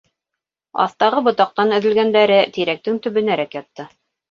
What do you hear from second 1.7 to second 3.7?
өҙөлгәндәре тирәктең төбөнәрәк